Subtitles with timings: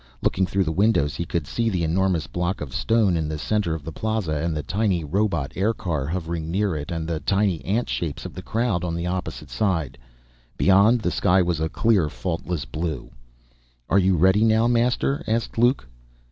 [0.23, 3.75] Looking through the windows, He could see the enormous block of stone in the center
[3.75, 7.87] of the plaza, and the tiny robot aircar hovering near it, and the tiny ant
[7.87, 9.99] shapes of the crowd on the opposite side.
[10.57, 13.11] Beyond, the sky was a clear, faultless blue.
[13.91, 15.87] "Are you ready now, Master?" asked Luke.